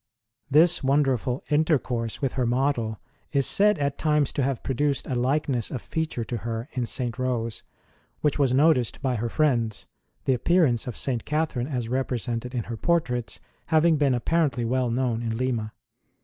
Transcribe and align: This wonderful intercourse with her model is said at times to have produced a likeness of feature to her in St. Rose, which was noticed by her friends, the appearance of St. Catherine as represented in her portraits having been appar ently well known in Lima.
This 0.49 0.83
wonderful 0.83 1.43
intercourse 1.51 2.23
with 2.23 2.33
her 2.33 2.47
model 2.47 2.97
is 3.31 3.45
said 3.45 3.77
at 3.77 3.99
times 3.99 4.33
to 4.33 4.41
have 4.41 4.63
produced 4.63 5.05
a 5.05 5.13
likeness 5.13 5.69
of 5.69 5.79
feature 5.79 6.23
to 6.23 6.37
her 6.37 6.67
in 6.71 6.87
St. 6.87 7.19
Rose, 7.19 7.61
which 8.21 8.39
was 8.39 8.51
noticed 8.51 8.99
by 9.03 9.17
her 9.17 9.29
friends, 9.29 9.85
the 10.25 10.33
appearance 10.33 10.87
of 10.87 10.97
St. 10.97 11.23
Catherine 11.23 11.67
as 11.67 11.87
represented 11.87 12.55
in 12.55 12.63
her 12.63 12.77
portraits 12.77 13.39
having 13.67 13.97
been 13.97 14.13
appar 14.13 14.49
ently 14.49 14.65
well 14.67 14.89
known 14.89 15.21
in 15.21 15.37
Lima. 15.37 15.71